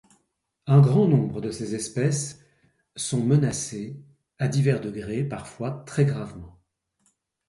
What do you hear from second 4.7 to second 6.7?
degrés, parfois très gravement.